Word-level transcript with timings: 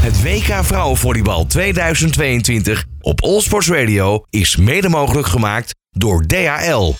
Het 0.00 0.22
WK 0.22 0.64
Vrouwenvolleybal 0.64 1.46
2022 1.46 2.84
op 3.00 3.22
Allsports 3.22 3.70
Radio 3.70 4.22
is 4.30 4.56
mede 4.56 4.88
mogelijk 4.88 5.26
gemaakt 5.26 5.74
door 5.90 6.22
DHL. 6.26 6.92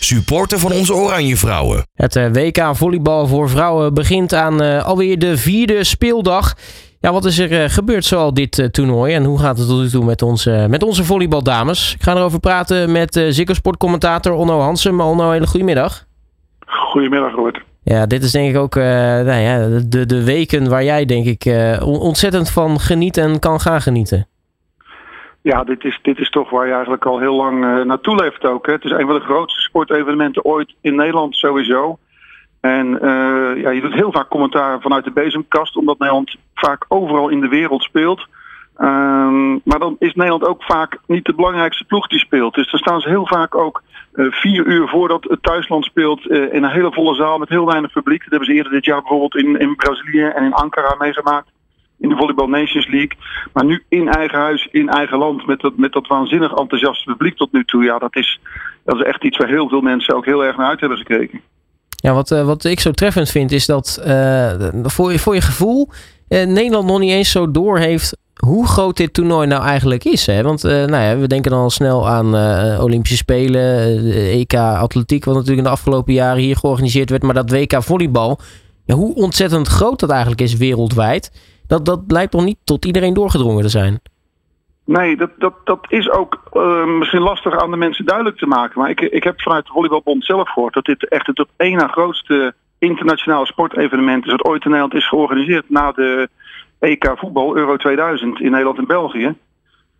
Supporter 0.00 0.58
van 0.58 0.72
onze 0.72 0.94
Oranje 0.94 1.36
Vrouwen. 1.36 1.82
Het 1.94 2.16
eh, 2.16 2.32
WK 2.32 2.76
volleybal 2.76 3.26
voor 3.26 3.48
vrouwen 3.48 3.94
begint 3.94 4.34
aan 4.34 4.62
uh, 4.62 4.84
alweer 4.84 5.18
de 5.18 5.36
vierde 5.36 5.84
speeldag. 5.84 6.54
Ja, 7.00 7.12
wat 7.12 7.24
is 7.24 7.38
er 7.38 7.52
uh, 7.52 7.68
gebeurd 7.68 8.04
zoal 8.04 8.34
dit 8.34 8.58
uh, 8.58 8.66
toernooi 8.66 9.14
en 9.14 9.24
hoe 9.24 9.38
gaat 9.38 9.58
het 9.58 9.68
tot 9.68 9.80
nu 9.80 9.88
toe 9.88 10.04
met 10.04 10.22
onze, 10.22 10.66
met 10.70 10.82
onze 10.82 11.04
volleybaldames? 11.04 11.94
Ik 11.94 12.02
ga 12.02 12.14
erover 12.14 12.40
praten 12.40 12.92
met 12.92 13.16
uh, 13.16 13.26
Ziggo 13.28 13.54
Sportcommentator 13.54 14.32
Onno 14.32 14.60
Hansen. 14.60 15.00
Onno, 15.00 15.30
hele 15.30 15.46
goedemiddag. 15.46 16.04
Goedemiddag, 16.66 17.34
Robert. 17.34 17.68
Ja, 17.90 18.06
dit 18.06 18.22
is 18.22 18.32
denk 18.32 18.50
ik 18.50 18.56
ook 18.56 18.74
nou 18.74 19.40
ja, 19.40 19.68
de, 19.88 20.06
de 20.06 20.24
weken 20.24 20.68
waar 20.68 20.84
jij 20.84 21.04
denk 21.04 21.26
ik 21.26 21.42
ontzettend 21.84 22.50
van 22.50 22.80
geniet 22.80 23.16
en 23.16 23.38
kan 23.38 23.60
gaan 23.60 23.80
genieten. 23.80 24.26
Ja, 25.42 25.64
dit 25.64 25.84
is, 25.84 25.98
dit 26.02 26.18
is 26.18 26.30
toch 26.30 26.50
waar 26.50 26.66
je 26.66 26.72
eigenlijk 26.72 27.06
al 27.06 27.18
heel 27.18 27.34
lang 27.34 27.64
uh, 27.64 27.84
naartoe 27.84 28.14
leeft 28.14 28.44
ook. 28.44 28.66
Hè. 28.66 28.72
Het 28.72 28.84
is 28.84 28.90
een 28.90 29.06
van 29.06 29.14
de 29.14 29.20
grootste 29.24 29.60
sportevenementen 29.60 30.44
ooit 30.44 30.74
in 30.80 30.94
Nederland 30.94 31.36
sowieso. 31.36 31.98
En 32.60 32.86
uh, 32.86 33.62
ja, 33.62 33.70
je 33.70 33.80
doet 33.80 33.94
heel 33.94 34.12
vaak 34.12 34.28
commentaar 34.28 34.80
vanuit 34.80 35.04
de 35.04 35.10
bezemkast, 35.10 35.76
omdat 35.76 35.98
Nederland 35.98 36.36
vaak 36.54 36.84
overal 36.88 37.28
in 37.28 37.40
de 37.40 37.48
wereld 37.48 37.82
speelt. 37.82 38.26
Um, 38.78 39.60
maar 39.64 39.78
dan 39.78 39.96
is 39.98 40.14
Nederland 40.14 40.44
ook 40.44 40.62
vaak 40.62 40.98
niet 41.06 41.24
de 41.24 41.34
belangrijkste 41.34 41.84
ploeg 41.84 42.06
die 42.06 42.18
speelt. 42.18 42.54
Dus 42.54 42.70
dan 42.70 42.80
staan 42.80 43.00
ze 43.00 43.08
heel 43.08 43.26
vaak 43.26 43.54
ook 43.54 43.82
uh, 43.82 43.89
vier 44.12 44.66
uur 44.66 44.88
voordat 44.88 45.24
het 45.24 45.42
thuisland 45.42 45.84
speelt 45.84 46.26
in 46.26 46.62
een 46.62 46.70
hele 46.70 46.92
volle 46.92 47.14
zaal 47.14 47.38
met 47.38 47.48
heel 47.48 47.66
weinig 47.66 47.92
publiek. 47.92 48.20
Dat 48.20 48.30
hebben 48.30 48.48
ze 48.48 48.54
eerder 48.54 48.72
dit 48.72 48.84
jaar 48.84 49.00
bijvoorbeeld 49.00 49.36
in, 49.36 49.58
in 49.58 49.76
Brazilië 49.76 50.24
en 50.24 50.44
in 50.44 50.52
Ankara 50.52 50.94
meegemaakt 50.98 51.48
in 52.00 52.08
de 52.08 52.16
Volleyball 52.16 52.48
Nations 52.48 52.88
League. 52.88 53.18
Maar 53.52 53.64
nu 53.64 53.84
in 53.88 54.08
eigen 54.08 54.38
huis, 54.38 54.68
in 54.70 54.88
eigen 54.88 55.18
land, 55.18 55.46
met 55.46 55.60
dat, 55.60 55.76
met 55.76 55.92
dat 55.92 56.06
waanzinnig 56.06 56.54
enthousiaste 56.54 57.10
publiek 57.10 57.36
tot 57.36 57.52
nu 57.52 57.64
toe. 57.64 57.84
Ja, 57.84 57.98
dat 57.98 58.16
is, 58.16 58.40
dat 58.84 58.96
is 58.96 59.02
echt 59.02 59.24
iets 59.24 59.38
waar 59.38 59.48
heel 59.48 59.68
veel 59.68 59.80
mensen 59.80 60.14
ook 60.14 60.24
heel 60.24 60.44
erg 60.44 60.56
naar 60.56 60.68
uit 60.68 60.80
hebben 60.80 60.98
gekeken. 60.98 61.40
Ja, 61.96 62.12
wat, 62.12 62.30
uh, 62.30 62.44
wat 62.44 62.64
ik 62.64 62.80
zo 62.80 62.90
treffend 62.90 63.30
vind 63.30 63.52
is 63.52 63.66
dat 63.66 64.02
uh, 64.06 64.52
voor, 64.82 65.18
voor 65.18 65.34
je 65.34 65.40
gevoel 65.40 65.88
uh, 66.30 66.46
Nederland 66.46 66.86
nog 66.86 66.98
niet 66.98 67.10
eens 67.10 67.30
zo 67.30 67.50
door 67.50 67.78
heeft 67.78 68.18
hoe 68.44 68.66
groot 68.66 68.96
dit 68.96 69.14
toernooi 69.14 69.46
nou 69.46 69.62
eigenlijk 69.62 70.04
is. 70.04 70.26
Hè? 70.26 70.42
Want 70.42 70.62
nou 70.62 70.96
ja, 70.96 71.16
we 71.16 71.26
denken 71.26 71.50
dan 71.50 71.60
al 71.60 71.70
snel 71.70 72.08
aan 72.08 72.26
Olympische 72.80 73.16
Spelen, 73.16 73.98
EK 74.12 74.54
Atletiek, 74.54 75.24
wat 75.24 75.34
natuurlijk 75.34 75.58
in 75.60 75.64
de 75.64 75.76
afgelopen 75.76 76.12
jaren 76.12 76.42
hier 76.42 76.56
georganiseerd 76.56 77.10
werd. 77.10 77.22
Maar 77.22 77.34
dat 77.34 77.50
WK 77.50 77.82
Volleybal, 77.82 78.38
ja, 78.84 78.94
hoe 78.94 79.14
ontzettend 79.14 79.68
groot 79.68 80.00
dat 80.00 80.10
eigenlijk 80.10 80.40
is 80.40 80.56
wereldwijd 80.56 81.30
dat, 81.70 81.84
dat 81.84 82.32
nog 82.32 82.44
niet 82.44 82.58
tot 82.64 82.84
iedereen 82.84 83.14
doorgedrongen 83.14 83.62
te 83.62 83.68
zijn. 83.68 84.00
Nee, 84.84 85.16
dat, 85.16 85.30
dat, 85.38 85.54
dat 85.64 85.86
is 85.88 86.10
ook 86.10 86.40
misschien 86.98 87.20
lastig 87.22 87.58
aan 87.58 87.70
de 87.70 87.76
mensen 87.76 88.04
duidelijk 88.04 88.36
te 88.36 88.46
maken. 88.46 88.80
Maar 88.80 88.90
ik, 88.90 89.00
ik 89.00 89.24
heb 89.24 89.40
vanuit 89.40 89.66
de 89.66 89.72
Volleybalbond 89.72 90.24
zelf 90.24 90.48
gehoord 90.48 90.74
dat 90.74 90.84
dit 90.84 91.08
echt 91.08 91.26
het 91.26 91.38
op 91.38 91.48
één 91.56 91.76
na 91.76 91.86
grootste 91.86 92.54
internationale 92.80 93.46
sportevenement 93.46 94.24
is 94.24 94.30
dat 94.30 94.44
ooit 94.44 94.64
in 94.64 94.70
Nederland 94.70 94.94
is 94.94 95.08
georganiseerd 95.08 95.70
na 95.70 95.92
de 95.92 96.28
EK 96.78 97.12
voetbal 97.16 97.56
Euro 97.56 97.76
2000 97.76 98.40
in 98.40 98.50
Nederland 98.50 98.78
en 98.78 98.86
België. 98.86 99.34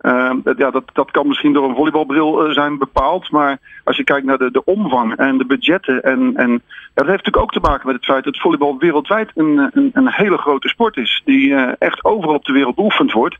Uh, 0.00 0.30
ja, 0.56 0.70
dat, 0.70 0.84
dat 0.92 1.10
kan 1.10 1.28
misschien 1.28 1.52
door 1.52 1.68
een 1.68 1.74
volleybalbril 1.74 2.46
uh, 2.46 2.54
zijn 2.54 2.78
bepaald. 2.78 3.30
Maar 3.30 3.58
als 3.84 3.96
je 3.96 4.04
kijkt 4.04 4.26
naar 4.26 4.38
de, 4.38 4.50
de 4.50 4.64
omvang 4.64 5.16
en 5.16 5.38
de 5.38 5.46
budgetten. 5.46 6.02
En, 6.02 6.36
en 6.36 6.62
dat 6.94 7.06
heeft 7.06 7.24
natuurlijk 7.24 7.42
ook 7.42 7.52
te 7.52 7.60
maken 7.60 7.86
met 7.86 7.96
het 7.96 8.04
feit 8.04 8.24
dat 8.24 8.38
volleybal 8.38 8.78
wereldwijd 8.78 9.30
een, 9.34 9.70
een, 9.72 9.90
een 9.92 10.12
hele 10.12 10.38
grote 10.38 10.68
sport 10.68 10.96
is. 10.96 11.22
Die 11.24 11.48
uh, 11.48 11.72
echt 11.78 12.04
overal 12.04 12.34
op 12.34 12.44
de 12.44 12.52
wereld 12.52 12.74
beoefend 12.74 13.12
wordt. 13.12 13.36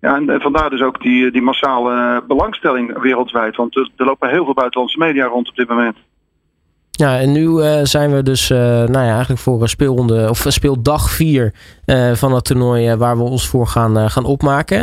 Ja, 0.00 0.16
en, 0.16 0.30
en 0.30 0.40
vandaar 0.40 0.70
dus 0.70 0.82
ook 0.82 1.02
die, 1.02 1.30
die 1.30 1.42
massale 1.42 2.22
belangstelling 2.26 2.98
wereldwijd. 2.98 3.56
Want 3.56 3.76
er, 3.76 3.90
er 3.96 4.04
lopen 4.04 4.30
heel 4.30 4.44
veel 4.44 4.54
buitenlandse 4.54 4.98
media 4.98 5.26
rond 5.26 5.48
op 5.48 5.56
dit 5.56 5.68
moment. 5.68 5.96
Ja, 6.96 7.18
en 7.18 7.32
nu 7.32 7.46
uh, 7.46 7.80
zijn 7.82 8.14
we 8.14 8.22
dus 8.22 8.50
uh, 8.50 8.58
nou 8.58 8.92
ja, 8.92 9.12
eigenlijk 9.12 9.40
voor 9.40 9.68
speelronde, 9.68 10.28
of 10.30 10.44
speeldag 10.48 11.10
4 11.10 11.54
uh, 11.86 12.12
van 12.12 12.34
het 12.34 12.44
toernooi 12.44 12.96
waar 12.96 13.16
we 13.16 13.22
ons 13.22 13.48
voor 13.48 13.66
gaan, 13.66 14.10
gaan 14.10 14.24
opmaken. 14.24 14.78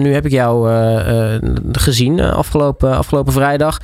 nu 0.00 0.12
heb 0.12 0.24
ik 0.24 0.30
jou 0.30 0.68
gezien 1.72 2.20
afgelopen, 2.20 2.96
afgelopen 2.96 3.32
vrijdag. 3.32 3.78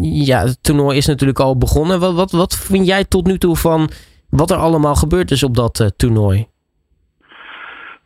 ja, 0.00 0.40
het 0.40 0.58
toernooi 0.62 0.96
is 0.96 1.06
natuurlijk 1.06 1.40
al 1.40 1.58
begonnen. 1.58 2.00
Wat, 2.00 2.14
wat, 2.14 2.32
wat 2.32 2.56
vind 2.56 2.86
jij 2.86 3.04
tot 3.04 3.26
nu 3.26 3.38
toe 3.38 3.56
van 3.56 3.90
wat 4.30 4.50
er 4.50 4.56
allemaal 4.56 4.94
gebeurd 4.94 5.30
is 5.30 5.42
op 5.42 5.54
dat 5.54 5.92
toernooi? 5.96 6.46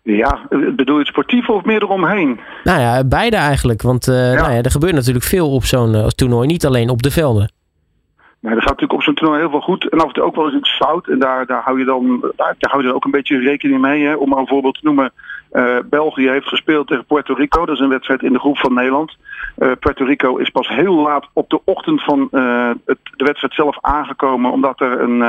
Ja, 0.02 0.47
bedoel 0.76 0.94
je 0.94 1.00
het 1.00 1.08
sportief 1.08 1.48
of 1.48 1.64
meer 1.64 1.82
eromheen? 1.82 2.41
Nou 2.64 2.81
ja, 2.81 3.04
beide 3.04 3.36
eigenlijk. 3.36 3.82
Want 3.82 4.04
ja. 4.04 4.32
Nou 4.32 4.52
ja, 4.52 4.62
er 4.62 4.70
gebeurt 4.70 4.94
natuurlijk 4.94 5.25
veel 5.25 5.50
op 5.50 5.64
zo'n 5.64 6.08
toernooi, 6.14 6.47
niet 6.47 6.66
alleen 6.66 6.88
op 6.88 7.02
de 7.02 7.10
velden. 7.10 7.50
Maar 8.42 8.54
dat 8.54 8.62
gaat 8.62 8.70
natuurlijk 8.70 8.98
op 8.98 9.03
zo'n 9.03 9.14
toernooi 9.14 9.41
heel 9.41 9.50
veel 9.50 9.60
goed 9.60 9.88
en 9.88 9.98
af 9.98 10.06
en 10.06 10.12
toe 10.12 10.22
ook 10.22 10.34
wel 10.34 10.44
eens 10.44 10.54
iets 10.54 10.76
fout. 10.76 11.08
En 11.08 11.19
daar, 11.19 11.47
daar 11.47 11.62
hou 11.62 11.78
je 11.78 11.84
dan 11.84 12.20
daar, 12.20 12.54
daar 12.58 12.70
hou 12.70 12.82
je 12.82 12.94
ook 12.94 13.04
een 13.04 13.10
beetje 13.10 13.38
rekening 13.38 13.80
mee. 13.80 14.06
Hè. 14.06 14.14
Om 14.14 14.32
een 14.32 14.47
voorbeeld 14.47 14.75
te 14.75 14.84
noemen. 14.84 15.12
Uh, 15.53 15.78
België 15.84 16.28
heeft 16.28 16.48
gespeeld 16.48 16.86
tegen 16.86 17.04
Puerto 17.04 17.34
Rico. 17.34 17.66
Dat 17.66 17.75
is 17.75 17.81
een 17.81 17.88
wedstrijd 17.88 18.22
in 18.22 18.32
de 18.32 18.38
groep 18.38 18.58
van 18.58 18.75
Nederland. 18.75 19.16
Uh, 19.58 19.72
Puerto 19.81 20.04
Rico 20.04 20.36
is 20.36 20.50
pas 20.50 20.69
heel 20.69 20.94
laat 20.94 21.28
op 21.32 21.50
de 21.50 21.60
ochtend 21.64 22.02
van 22.02 22.28
uh, 22.31 22.70
het, 22.84 22.98
de 23.16 23.25
wedstrijd 23.25 23.54
zelf 23.54 23.78
aangekomen. 23.81 24.50
Omdat 24.50 24.81
er 24.81 25.00
een, 25.00 25.20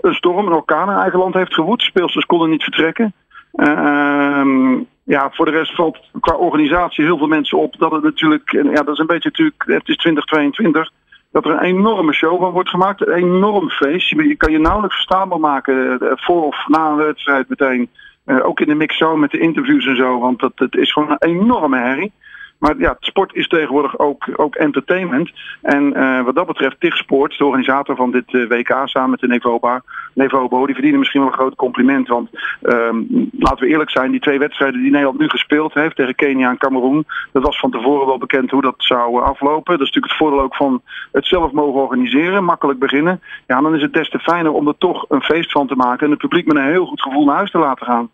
een 0.00 0.14
storm, 0.14 0.46
een 0.46 0.52
orkaan 0.52 0.90
in 0.90 0.96
eigen 0.96 1.18
land 1.18 1.34
heeft 1.34 1.54
gewoed. 1.54 1.82
Speelsters 1.82 2.26
konden 2.26 2.50
niet 2.50 2.62
vertrekken. 2.62 3.14
Ehm, 3.52 4.72
ja, 5.04 5.30
voor 5.30 5.44
de 5.44 5.50
rest 5.50 5.74
valt 5.74 5.98
qua 6.20 6.34
organisatie 6.34 7.04
heel 7.04 7.18
veel 7.18 7.26
mensen 7.26 7.58
op 7.58 7.74
dat 7.78 7.90
het 7.90 8.02
natuurlijk, 8.02 8.50
ja, 8.50 8.82
dat 8.82 8.88
is 8.88 8.98
een 8.98 9.06
beetje 9.06 9.28
natuurlijk, 9.28 9.64
het 9.66 9.88
is 9.88 9.96
2022 9.96 10.90
dat 11.30 11.44
er 11.44 11.50
een 11.50 11.62
enorme 11.62 12.12
show 12.12 12.40
van 12.40 12.52
wordt 12.52 12.68
gemaakt. 12.68 13.06
Een 13.06 13.14
enorm 13.14 13.70
feest. 13.70 14.08
Je, 14.08 14.36
kan 14.36 14.52
je 14.52 14.58
nauwelijks 14.58 14.94
verstaanbaar 14.94 15.40
maken 15.40 16.00
eh, 16.00 16.12
voor 16.14 16.44
of 16.44 16.68
na 16.68 16.90
een 16.90 16.96
wedstrijd 16.96 17.48
meteen. 17.48 17.90
Uh, 18.26 18.46
ook 18.46 18.60
in 18.60 18.68
de 18.68 18.74
mix 18.74 18.96
zo 18.96 19.16
met 19.16 19.30
de 19.30 19.38
interviews 19.38 19.86
en 19.86 19.96
zo. 19.96 20.18
Want 20.18 20.40
dat, 20.40 20.52
het 20.54 20.74
is 20.74 20.92
gewoon 20.92 21.10
een 21.10 21.28
enorme 21.28 21.78
herrie. 21.78 22.12
Maar 22.60 22.78
ja, 22.78 22.96
sport 22.98 23.34
is 23.34 23.48
tegenwoordig 23.48 23.98
ook, 23.98 24.28
ook 24.36 24.54
entertainment. 24.54 25.30
En 25.62 25.98
uh, 25.98 26.24
wat 26.24 26.34
dat 26.34 26.46
betreft, 26.46 26.80
TIG 26.80 26.96
Sport, 26.96 27.38
de 27.38 27.44
organisator 27.44 27.96
van 27.96 28.10
dit 28.10 28.32
uh, 28.32 28.48
WK 28.48 28.80
samen 28.84 29.10
met 29.10 29.20
de 29.20 29.26
Nevoba, 29.26 29.82
Nevobo, 30.14 30.64
die 30.64 30.74
verdienen 30.74 30.98
misschien 30.98 31.20
wel 31.20 31.30
een 31.30 31.36
groot 31.36 31.54
compliment. 31.54 32.08
Want 32.08 32.30
um, 32.62 33.30
laten 33.38 33.64
we 33.64 33.70
eerlijk 33.70 33.90
zijn, 33.90 34.10
die 34.10 34.20
twee 34.20 34.38
wedstrijden 34.38 34.80
die 34.80 34.90
Nederland 34.90 35.18
nu 35.18 35.28
gespeeld 35.28 35.74
heeft 35.74 35.96
tegen 35.96 36.14
Kenia 36.14 36.50
en 36.50 36.58
Cameroen, 36.58 37.06
dat 37.32 37.42
was 37.42 37.58
van 37.58 37.70
tevoren 37.70 38.06
wel 38.06 38.18
bekend 38.18 38.50
hoe 38.50 38.62
dat 38.62 38.74
zou 38.76 39.22
aflopen. 39.22 39.78
Dat 39.78 39.86
is 39.86 39.92
natuurlijk 39.92 40.12
het 40.12 40.22
voordeel 40.22 40.40
ook 40.40 40.56
van 40.56 40.82
het 41.12 41.26
zelf 41.26 41.52
mogen 41.52 41.80
organiseren, 41.80 42.44
makkelijk 42.44 42.78
beginnen. 42.78 43.20
Ja, 43.46 43.60
dan 43.60 43.74
is 43.74 43.82
het 43.82 43.92
des 43.92 44.10
te 44.10 44.18
fijner 44.18 44.52
om 44.52 44.68
er 44.68 44.78
toch 44.78 45.04
een 45.08 45.22
feest 45.22 45.52
van 45.52 45.66
te 45.66 45.76
maken 45.76 46.04
en 46.04 46.10
het 46.10 46.20
publiek 46.20 46.46
met 46.46 46.56
een 46.56 46.70
heel 46.70 46.86
goed 46.86 47.02
gevoel 47.02 47.24
naar 47.24 47.36
huis 47.36 47.50
te 47.50 47.58
laten 47.58 47.86
gaan. 47.86 48.10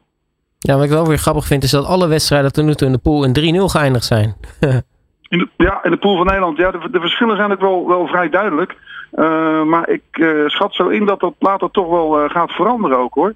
Ja, 0.58 0.74
wat 0.74 0.84
ik 0.84 0.90
wel 0.90 1.06
weer 1.06 1.18
grappig 1.18 1.46
vind 1.46 1.62
is 1.62 1.70
dat 1.70 1.86
alle 1.86 2.08
wedstrijden 2.08 2.52
tot 2.52 2.64
nu 2.64 2.74
toe 2.74 2.86
in 2.86 2.92
de 2.92 2.98
pool 2.98 3.24
in 3.24 3.60
3-0 3.60 3.64
geëindigd 3.64 4.04
zijn. 4.04 4.36
in 5.28 5.38
de, 5.38 5.48
ja, 5.56 5.84
in 5.84 5.90
de 5.90 5.96
pool 5.96 6.16
van 6.16 6.26
Nederland. 6.26 6.58
Ja, 6.58 6.70
de, 6.70 6.90
de 6.90 7.00
verschillen 7.00 7.36
zijn 7.36 7.52
ook 7.52 7.60
wel, 7.60 7.88
wel 7.88 8.06
vrij 8.06 8.28
duidelijk. 8.28 8.76
Uh, 9.12 9.62
maar 9.62 9.88
ik 9.88 10.02
uh, 10.12 10.48
schat 10.48 10.74
zo 10.74 10.88
in 10.88 11.06
dat 11.06 11.20
dat 11.20 11.34
later 11.38 11.70
toch 11.70 11.88
wel 11.88 12.24
uh, 12.24 12.30
gaat 12.30 12.50
veranderen 12.50 12.98
ook 12.98 13.14
hoor. 13.14 13.34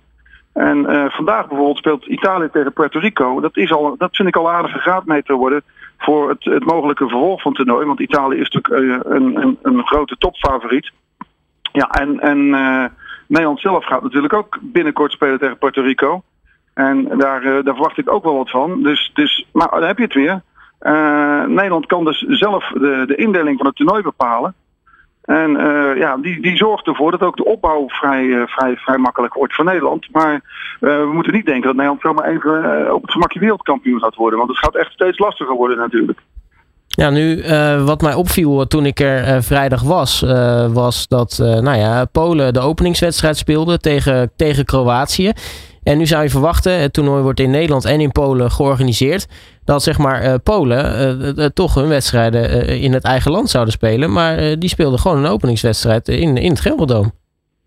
En 0.52 1.10
vandaag 1.10 1.46
bijvoorbeeld 1.46 1.78
speelt 1.78 2.06
Italië 2.06 2.48
tegen 2.52 2.72
Puerto 2.72 2.98
Rico. 2.98 3.40
Dat, 3.40 3.56
is 3.56 3.72
al, 3.72 3.94
dat 3.98 4.16
vind 4.16 4.28
ik 4.28 4.36
al 4.36 4.50
aardige 4.50 4.78
graadmeter 4.78 5.34
worden 5.34 5.62
voor 5.98 6.28
het, 6.28 6.44
het 6.44 6.64
mogelijke 6.64 7.08
vervolg 7.08 7.42
van 7.42 7.52
het 7.52 7.60
toernooi. 7.60 7.86
Want 7.86 8.00
Italië 8.00 8.40
is 8.40 8.50
natuurlijk 8.50 9.04
een, 9.04 9.42
een, 9.42 9.58
een 9.62 9.86
grote 9.86 10.16
topfavoriet. 10.18 10.90
Ja, 11.72 11.88
en, 11.90 12.20
en 12.20 12.50
Nederland 13.26 13.60
zelf 13.60 13.84
gaat 13.84 14.02
natuurlijk 14.02 14.32
ook 14.32 14.58
binnenkort 14.60 15.12
spelen 15.12 15.38
tegen 15.38 15.58
Puerto 15.58 15.82
Rico. 15.82 16.22
En 16.74 17.18
daar, 17.18 17.42
uh, 17.42 17.64
daar 17.64 17.74
verwacht 17.74 17.98
ik 17.98 18.12
ook 18.12 18.24
wel 18.24 18.36
wat 18.36 18.50
van. 18.50 18.82
Dus, 18.82 19.10
dus, 19.14 19.46
maar 19.52 19.70
dan 19.70 19.82
heb 19.82 19.96
je 19.96 20.04
het 20.04 20.14
weer. 20.14 20.42
Uh, 20.80 21.44
Nederland 21.44 21.86
kan 21.86 22.04
dus 22.04 22.18
zelf 22.18 22.72
de, 22.72 23.04
de 23.06 23.14
indeling 23.14 23.56
van 23.56 23.66
het 23.66 23.76
toernooi 23.76 24.02
bepalen. 24.02 24.54
En 25.24 25.50
uh, 25.50 25.96
ja, 25.96 26.16
die, 26.16 26.42
die 26.42 26.56
zorgt 26.56 26.86
ervoor 26.86 27.10
dat 27.10 27.22
ook 27.22 27.36
de 27.36 27.44
opbouw 27.44 27.88
vrij, 27.88 28.46
vrij, 28.46 28.76
vrij 28.76 28.98
makkelijk 28.98 29.34
wordt 29.34 29.54
voor 29.54 29.64
Nederland. 29.64 30.06
Maar 30.12 30.40
we 30.80 31.10
moeten 31.12 31.32
niet 31.32 31.46
denken 31.46 31.66
dat 31.66 31.74
Nederland 31.74 32.00
zomaar 32.00 32.28
even 32.28 32.94
op 32.94 33.02
het 33.02 33.12
gemakje 33.12 33.40
wereldkampioen 33.40 34.00
gaat 34.00 34.14
worden. 34.14 34.38
Want 34.38 34.50
het 34.50 34.58
gaat 34.58 34.76
echt 34.76 34.92
steeds 34.92 35.18
lastiger 35.18 35.54
worden 35.54 35.78
natuurlijk. 35.78 36.18
Ja, 36.86 37.10
nu 37.10 37.42
wat 37.84 38.00
mij 38.00 38.14
opviel 38.14 38.66
toen 38.66 38.86
ik 38.86 39.00
er 39.00 39.42
vrijdag 39.42 39.82
was, 39.82 40.20
was 40.72 41.08
dat 41.08 41.38
nou 41.38 41.76
ja, 41.76 42.04
Polen 42.04 42.52
de 42.52 42.60
openingswedstrijd 42.60 43.36
speelde 43.36 43.78
tegen, 43.78 44.30
tegen 44.36 44.64
Kroatië. 44.64 45.32
En 45.82 45.98
nu 45.98 46.06
zou 46.06 46.22
je 46.22 46.30
verwachten, 46.30 46.80
het 46.80 46.92
toernooi 46.92 47.22
wordt 47.22 47.40
in 47.40 47.50
Nederland 47.50 47.84
en 47.84 48.00
in 48.00 48.12
Polen 48.12 48.50
georganiseerd, 48.50 49.28
dat 49.64 49.82
zeg 49.82 49.98
maar 49.98 50.38
Polen 50.38 51.54
toch 51.54 51.74
hun 51.74 51.88
wedstrijden 51.88 52.66
in 52.80 52.92
het 52.92 53.04
eigen 53.04 53.30
land 53.30 53.50
zouden 53.50 53.72
spelen. 53.72 54.12
Maar 54.12 54.36
die 54.58 54.68
speelden 54.68 54.98
gewoon 54.98 55.16
een 55.16 55.30
openingswedstrijd 55.30 56.08
in, 56.08 56.36
in 56.36 56.50
het 56.50 56.60
Gelderdoom. 56.60 57.12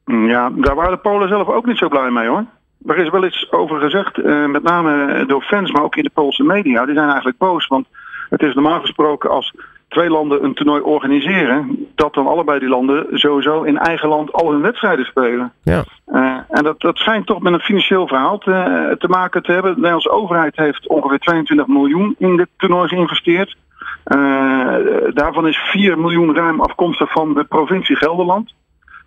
Ja, 0.05 0.51
daar 0.55 0.75
waren 0.75 0.91
de 0.91 0.97
Polen 0.97 1.27
zelf 1.27 1.47
ook 1.47 1.65
niet 1.65 1.77
zo 1.77 1.87
blij 1.87 2.09
mee 2.09 2.27
hoor. 2.27 2.45
daar 2.77 2.97
is 2.97 3.09
wel 3.09 3.25
iets 3.25 3.51
over 3.51 3.79
gezegd, 3.79 4.23
met 4.47 4.63
name 4.63 5.23
door 5.27 5.41
fans, 5.41 5.71
maar 5.71 5.83
ook 5.83 5.95
in 5.95 6.03
de 6.03 6.11
Poolse 6.13 6.43
media. 6.43 6.85
Die 6.85 6.95
zijn 6.95 7.07
eigenlijk 7.07 7.37
boos, 7.37 7.67
want 7.67 7.87
het 8.29 8.41
is 8.41 8.53
normaal 8.53 8.79
gesproken 8.79 9.29
als 9.29 9.53
twee 9.93 10.09
landen 10.09 10.43
een 10.43 10.53
toernooi 10.53 10.81
organiseren, 10.81 11.87
dat 11.95 12.13
dan 12.13 12.27
allebei 12.27 12.59
die 12.59 12.69
landen 12.69 13.07
sowieso 13.11 13.63
in 13.63 13.77
eigen 13.77 14.09
land 14.09 14.33
al 14.33 14.51
hun 14.51 14.61
wedstrijden 14.61 15.05
spelen. 15.05 15.53
Ja. 15.63 15.83
Uh, 16.07 16.37
en 16.49 16.63
dat, 16.63 16.79
dat 16.81 16.97
schijnt 16.97 17.25
toch 17.25 17.41
met 17.41 17.53
een 17.53 17.59
financieel 17.59 18.07
verhaal 18.07 18.37
te, 18.37 18.95
te 18.99 19.07
maken 19.07 19.43
te 19.43 19.51
hebben. 19.51 19.71
De 19.71 19.77
Nederlandse 19.77 20.09
overheid 20.09 20.55
heeft 20.55 20.87
ongeveer 20.87 21.19
22 21.19 21.67
miljoen 21.67 22.15
in 22.17 22.37
dit 22.37 22.47
toernooi 22.57 22.87
geïnvesteerd. 22.87 23.55
Uh, 24.05 24.75
daarvan 25.13 25.47
is 25.47 25.57
4 25.57 25.99
miljoen 25.99 26.35
ruim 26.35 26.61
afkomstig 26.61 27.11
van 27.11 27.33
de 27.33 27.43
provincie 27.43 27.95
Gelderland. 27.95 28.53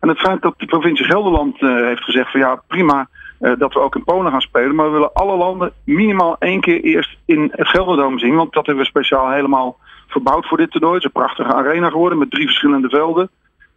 En 0.01 0.09
het 0.09 0.19
feit 0.19 0.43
dat 0.43 0.55
de 0.57 0.67
provincie 0.67 1.05
Gelderland 1.05 1.61
uh, 1.61 1.87
heeft 1.87 2.05
gezegd 2.05 2.31
van 2.31 2.41
ja 2.41 2.63
prima 2.67 3.09
uh, 3.41 3.53
dat 3.59 3.73
we 3.73 3.81
ook 3.81 3.95
in 3.97 4.05
Polen 4.05 4.33
gaan 4.33 4.41
spelen. 4.41 4.75
Maar 4.75 4.87
we 4.87 4.93
willen 4.93 5.13
alle 5.13 5.37
landen 5.37 5.73
minimaal 5.85 6.37
één 6.39 6.61
keer 6.61 6.81
eerst 6.81 7.17
in 7.25 7.53
het 7.53 7.69
Gelderdoom 7.69 8.19
zien. 8.19 8.35
Want 8.35 8.53
dat 8.53 8.67
hebben 8.67 8.85
we 8.85 8.91
speciaal 8.91 9.31
helemaal 9.31 9.79
verbouwd 10.07 10.47
voor 10.47 10.59
dit 10.59 10.71
toernooi. 10.71 10.95
Het 10.95 11.03
is 11.03 11.11
een 11.15 11.21
prachtige 11.23 11.55
arena 11.55 11.91
geworden 11.91 12.19
met 12.19 12.31
drie 12.31 12.47
verschillende 12.47 12.89
velden. 12.89 13.29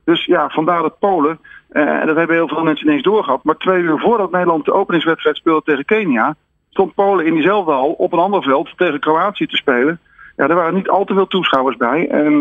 Dus 0.03 0.25
ja, 0.25 0.49
vandaar 0.49 0.81
dat 0.81 0.99
Polen, 0.99 1.39
uh, 1.71 1.99
en 2.01 2.07
dat 2.07 2.15
hebben 2.15 2.35
heel 2.35 2.47
veel 2.47 2.63
mensen 2.63 2.87
ineens 2.87 3.03
doorgehad. 3.03 3.43
Maar 3.43 3.57
twee 3.57 3.81
uur 3.81 3.99
voordat 3.99 4.31
Nederland 4.31 4.65
de 4.65 4.73
openingswedstrijd 4.73 5.37
speelde 5.37 5.61
tegen 5.63 5.85
Kenia, 5.85 6.35
stond 6.69 6.93
Polen 6.93 7.25
in 7.25 7.33
diezelfde 7.33 7.71
hal 7.71 7.91
op 7.91 8.13
een 8.13 8.19
ander 8.19 8.43
veld 8.43 8.77
tegen 8.77 8.99
Kroatië 8.99 9.45
te 9.45 9.55
spelen. 9.55 9.99
Ja, 10.35 10.47
er 10.47 10.55
waren 10.55 10.73
niet 10.73 10.89
al 10.89 11.05
te 11.05 11.13
veel 11.13 11.27
toeschouwers 11.27 11.77
bij. 11.77 12.07
En 12.09 12.37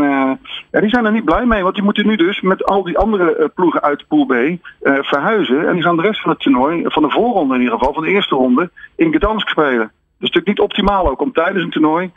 ja, 0.71 0.81
die 0.81 0.89
zijn 0.89 1.05
er 1.05 1.13
niet 1.13 1.25
blij 1.25 1.47
mee. 1.47 1.63
Want 1.63 1.75
die 1.75 1.85
moeten 1.85 2.07
nu 2.07 2.17
dus 2.17 2.41
met 2.41 2.65
al 2.65 2.83
die 2.83 2.99
andere 2.99 3.37
uh, 3.39 3.47
ploegen 3.55 3.83
uit 3.83 4.05
Pool 4.09 4.27
B 4.27 4.35
verhuizen. 4.83 5.69
En 5.69 5.73
die 5.73 5.83
gaan 5.83 5.97
de 5.97 6.03
rest 6.03 6.21
van 6.21 6.31
het 6.31 6.41
toernooi, 6.41 6.85
van 6.85 7.03
de 7.03 7.11
voorronde 7.11 7.55
in 7.55 7.61
ieder 7.61 7.79
geval, 7.79 7.95
van 7.95 8.03
de 8.03 8.11
eerste 8.11 8.35
ronde, 8.35 8.71
in 8.97 9.15
Gdansk 9.15 9.49
spelen. 9.49 9.93
Is 10.21 10.31
natuurlijk 10.31 10.47
niet 10.47 10.61
optimaal 10.61 11.09
ook 11.09 11.21
om 11.21 11.33
tijdens 11.33 11.65
een 11.65 11.71
toernooi 11.71 12.11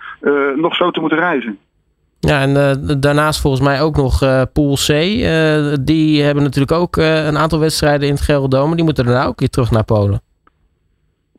nog 0.56 0.76
zo 0.76 0.92
te 0.92 1.00
moeten 1.00 1.20
reizen. 1.20 1.60
Ja, 2.20 2.42
en 2.42 3.00
daarnaast 3.00 3.42
volgens 3.42 3.64
mij 3.64 3.82
ook 3.82 3.96
nog 3.96 4.20
Pool 4.54 4.76
C. 4.76 4.88
die 5.86 6.24
hebben 6.24 6.44
natuurlijk 6.44 6.72
ook 6.72 6.96
een 6.96 7.38
aantal 7.38 7.60
wedstrijden 7.60 8.08
in 8.08 8.14
het 8.14 8.24
Gelderdoom. 8.24 8.76
Die 8.76 8.84
moeten 8.84 9.06
daarna 9.06 9.26
ook 9.26 9.40
weer 9.40 9.50
terug 9.50 9.72
naar 9.72 9.84
Polen. 9.84 10.22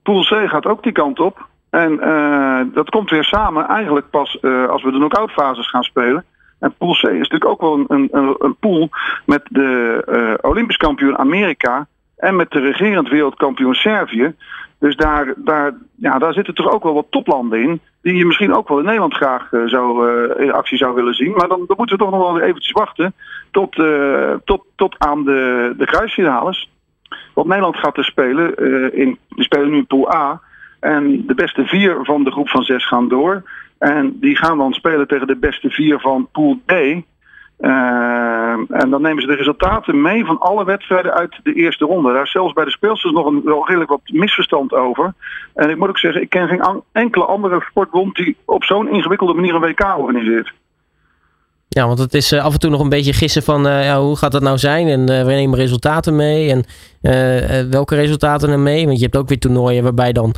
Pool 0.03 0.23
C 0.23 0.49
gaat 0.49 0.67
ook 0.67 0.82
die 0.82 0.93
kant 0.93 1.20
op. 1.20 1.50
En 1.73 1.93
uh, 1.93 2.61
dat 2.75 2.91
komt 2.91 3.11
weer 3.11 3.25
samen 3.25 3.67
eigenlijk 3.67 4.11
pas 4.11 4.38
uh, 4.41 4.69
als 4.69 4.82
we 4.82 4.91
de 4.91 4.97
knock-out 4.97 5.31
fases 5.31 5.69
gaan 5.69 5.82
spelen. 5.82 6.25
En 6.58 6.75
Pool 6.79 6.93
C 6.93 7.03
is 7.03 7.29
natuurlijk 7.29 7.47
ook 7.47 7.61
wel 7.61 7.85
een, 7.88 8.08
een, 8.11 8.35
een 8.38 8.56
pool 8.61 8.88
met 9.26 9.43
de 9.49 10.03
uh, 10.08 10.50
Olympisch 10.50 10.76
kampioen 10.76 11.19
Amerika 11.19 11.87
en 12.17 12.37
met 12.37 12.50
de 12.50 12.61
regerend 12.61 13.08
wereldkampioen 13.08 13.75
Servië. 13.75 14.35
Dus 14.82 14.96
daar, 14.96 15.34
daar, 15.37 15.73
ja, 15.94 16.19
daar 16.19 16.32
zitten 16.32 16.55
toch 16.55 16.70
ook 16.70 16.82
wel 16.82 16.94
wat 16.94 17.06
toplanden 17.11 17.62
in. 17.62 17.81
Die 18.00 18.14
je 18.14 18.26
misschien 18.26 18.55
ook 18.55 18.69
wel 18.69 18.79
in 18.79 18.84
Nederland 18.84 19.14
graag 19.14 19.49
zou, 19.64 20.08
in 20.43 20.52
actie 20.52 20.79
zou 20.79 20.94
willen 20.94 21.14
zien. 21.14 21.32
Maar 21.32 21.49
dan, 21.49 21.64
dan 21.67 21.76
moeten 21.76 21.96
we 21.96 22.02
toch 22.02 22.11
nog 22.12 22.32
wel 22.32 22.40
eventjes 22.40 22.73
wachten 22.73 23.14
tot, 23.50 23.75
tot, 24.44 24.64
tot 24.76 24.99
aan 24.99 25.25
de, 25.25 25.75
de 25.79 25.87
kruisfinales. 25.87 26.70
Want 27.34 27.46
Nederland 27.46 27.76
gaat 27.76 27.96
er 27.96 28.05
spelen. 28.05 28.55
in, 28.94 29.19
spelen 29.37 29.70
nu 29.70 29.76
in 29.76 29.87
Pool 29.87 30.14
A. 30.14 30.40
En 30.81 31.26
de 31.26 31.34
beste 31.34 31.64
vier 31.64 31.99
van 32.02 32.25
de 32.25 32.31
groep 32.31 32.49
van 32.49 32.62
zes 32.62 32.87
gaan 32.87 33.08
door. 33.08 33.43
En 33.79 34.19
die 34.20 34.37
gaan 34.37 34.58
dan 34.58 34.73
spelen 34.73 35.08
tegen 35.08 35.26
de 35.26 35.37
beste 35.37 35.70
vier 35.70 36.00
van 36.00 36.29
Pool 36.32 36.61
D. 36.67 36.73
Uh, 37.62 38.81
en 38.81 38.91
dan 38.91 39.03
nemen 39.03 39.23
ze 39.23 39.29
de 39.29 39.35
resultaten 39.35 40.00
mee 40.00 40.25
van 40.25 40.38
alle 40.38 40.64
wedstrijden 40.64 41.12
uit 41.12 41.41
de 41.43 41.53
eerste 41.53 41.85
ronde. 41.85 42.12
Daar 42.12 42.23
is 42.23 42.31
zelfs 42.31 42.53
bij 42.53 42.64
de 42.64 42.70
speelsters 42.70 43.12
nog 43.12 43.26
een, 43.26 43.43
wel 43.44 43.67
redelijk 43.67 43.91
wat 43.91 44.00
misverstand 44.05 44.73
over. 44.73 45.14
En 45.55 45.70
ik 45.70 45.76
moet 45.76 45.88
ook 45.88 45.99
zeggen, 45.99 46.23
ik 46.23 46.31
ken 46.31 46.49
geen 46.49 46.82
enkele 46.93 47.25
andere 47.25 47.61
sportbond 47.61 48.17
die 48.17 48.37
op 48.44 48.64
zo'n 48.64 48.88
ingewikkelde 48.88 49.35
manier 49.35 49.55
een 49.55 49.61
WK 49.61 49.99
organiseert. 49.99 50.53
Ja, 51.69 51.87
want 51.87 51.99
het 51.99 52.14
is 52.14 52.32
uh, 52.32 52.44
af 52.44 52.53
en 52.53 52.59
toe 52.59 52.70
nog 52.70 52.81
een 52.81 52.88
beetje 52.88 53.12
gissen 53.12 53.43
van 53.43 53.67
uh, 53.67 53.85
ja, 53.85 54.00
hoe 54.00 54.17
gaat 54.17 54.32
dat 54.32 54.43
nou 54.43 54.58
zijn 54.58 54.87
en 54.87 55.00
uh, 55.00 55.25
we 55.25 55.32
nemen 55.32 55.58
resultaten 55.58 56.17
mee 56.17 56.50
en 56.50 56.65
welke 57.70 57.94
resultaten 57.94 58.50
er 58.50 58.58
mee. 58.58 58.87
Want 58.87 58.97
je 58.97 59.05
hebt 59.05 59.17
ook 59.17 59.29
weer 59.29 59.38
toernooien 59.38 59.82
waarbij 59.82 60.12
dan 60.12 60.35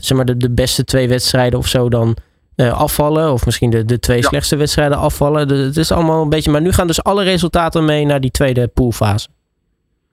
zeg 0.00 0.12
maar 0.12 0.24
de 0.24 0.50
beste 0.50 0.84
twee 0.84 1.08
wedstrijden 1.08 1.58
of 1.58 1.66
zo 1.66 1.88
dan 1.88 2.16
afvallen. 2.56 3.32
Of 3.32 3.44
misschien 3.44 3.70
de, 3.70 3.84
de 3.84 3.98
twee 3.98 4.16
ja. 4.16 4.22
slechtste 4.22 4.56
wedstrijden 4.56 4.98
afvallen. 4.98 5.48
De, 5.48 5.54
het 5.54 5.76
is 5.76 5.92
allemaal 5.92 6.22
een 6.22 6.28
beetje, 6.28 6.50
maar 6.50 6.60
nu 6.60 6.72
gaan 6.72 6.86
dus 6.86 7.04
alle 7.04 7.22
resultaten 7.22 7.84
mee 7.84 8.04
naar 8.04 8.20
die 8.20 8.30
tweede 8.30 8.68
poolfase. 8.68 9.28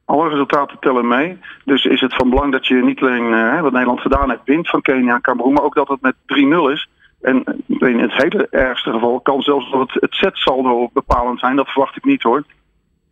Alle 0.05 0.29
resultaten 0.29 0.77
tellen 0.79 1.07
mee. 1.07 1.39
Dus 1.65 1.85
is 1.85 2.01
het 2.01 2.15
van 2.15 2.29
belang 2.29 2.51
dat 2.51 2.67
je 2.67 2.75
niet 2.75 3.01
alleen 3.01 3.61
wat 3.61 3.71
Nederland 3.71 3.99
gedaan 3.99 4.29
heeft, 4.29 4.41
wint 4.45 4.69
van 4.69 4.81
Kenia 4.81 5.15
en 5.15 5.21
Cameroen, 5.21 5.53
maar 5.53 5.63
ook 5.63 5.75
dat 5.75 5.87
het 5.87 6.01
met 6.01 6.15
3-0 6.25 6.71
is. 6.71 6.89
En 7.21 7.63
in 7.67 7.99
het 7.99 8.13
hele 8.13 8.47
ergste 8.49 8.91
geval 8.91 9.19
kan 9.19 9.41
zelfs 9.41 9.71
het, 9.71 9.93
het 9.93 10.13
setsaldo 10.13 10.89
bepalend 10.93 11.39
zijn. 11.39 11.55
Dat 11.55 11.67
verwacht 11.67 11.95
ik 11.95 12.05
niet 12.05 12.23
hoor. 12.23 12.43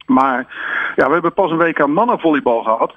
Maar 0.05 0.47
ja, 0.95 1.07
we 1.07 1.13
hebben 1.13 1.33
pas 1.33 1.51
een 1.51 1.57
week 1.57 1.81
aan 1.81 1.93
mannenvolleybal 1.93 2.63
gehad. 2.63 2.95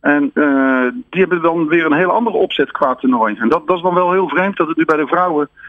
En 0.00 0.30
uh, 0.34 0.86
die 1.10 1.20
hebben 1.20 1.42
dan 1.42 1.68
weer 1.68 1.86
een 1.86 1.92
hele 1.92 2.12
andere 2.12 2.36
opzet 2.36 2.70
qua 2.70 2.94
toernooi. 2.94 3.36
En 3.38 3.48
dat, 3.48 3.66
dat 3.66 3.76
is 3.76 3.82
dan 3.82 3.94
wel 3.94 4.12
heel 4.12 4.28
vreemd 4.28 4.56
dat 4.56 4.68
het 4.68 4.76
nu 4.76 4.84
bij 4.84 4.96
de 4.96 5.06
vrouwen 5.06 5.48
uh, 5.48 5.60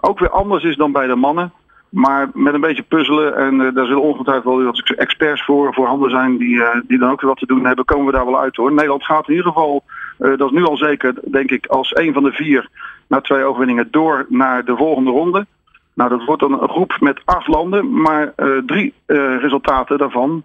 ook 0.00 0.18
weer 0.18 0.30
anders 0.30 0.64
is 0.64 0.76
dan 0.76 0.92
bij 0.92 1.06
de 1.06 1.16
mannen. 1.16 1.52
Maar 1.92 2.30
met 2.34 2.54
een 2.54 2.60
beetje 2.60 2.82
puzzelen, 2.82 3.36
en 3.36 3.54
uh, 3.54 3.74
daar 3.74 3.86
zullen 3.86 4.02
ongetwijfeld 4.02 4.56
wel 4.56 4.64
wat 4.64 4.92
experts 4.96 5.44
voor 5.44 5.74
voorhanden 5.74 6.10
zijn 6.10 6.36
die, 6.36 6.54
uh, 6.54 6.68
die 6.86 6.98
dan 6.98 7.10
ook 7.10 7.20
weer 7.20 7.30
wat 7.30 7.38
te 7.38 7.46
doen 7.46 7.66
hebben, 7.66 7.84
komen 7.84 8.06
we 8.06 8.12
daar 8.12 8.24
wel 8.24 8.40
uit 8.40 8.56
hoor. 8.56 8.72
Nederland 8.72 9.04
gaat 9.04 9.28
in 9.28 9.34
ieder 9.34 9.52
geval, 9.52 9.82
uh, 10.18 10.36
dat 10.36 10.52
is 10.52 10.58
nu 10.58 10.64
al 10.64 10.76
zeker, 10.76 11.14
denk 11.30 11.50
ik, 11.50 11.66
als 11.66 11.96
een 11.96 12.12
van 12.12 12.22
de 12.22 12.32
vier 12.32 12.68
na 13.06 13.20
twee 13.20 13.44
overwinningen 13.44 13.88
door 13.90 14.26
naar 14.28 14.64
de 14.64 14.76
volgende 14.76 15.10
ronde. 15.10 15.46
Nou, 15.94 16.10
dat 16.10 16.24
wordt 16.24 16.40
dan 16.40 16.62
een 16.62 16.68
groep 16.68 16.96
met 17.00 17.20
acht 17.24 17.48
landen, 17.48 18.00
maar 18.02 18.34
drie 18.66 18.94
resultaten 19.06 19.98
daarvan 19.98 20.44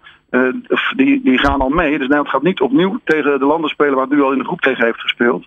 die, 0.96 1.20
die 1.22 1.38
gaan 1.38 1.60
al 1.60 1.68
mee. 1.68 1.90
Dus 1.90 1.98
Nederland 1.98 2.28
gaat 2.28 2.42
niet 2.42 2.60
opnieuw 2.60 2.98
tegen 3.04 3.38
de 3.38 3.44
landen 3.44 3.70
spelen 3.70 3.94
waar 3.94 4.04
het 4.04 4.12
nu 4.12 4.22
al 4.22 4.32
in 4.32 4.38
de 4.38 4.44
groep 4.44 4.60
tegen 4.60 4.84
heeft 4.84 5.00
gespeeld. 5.00 5.46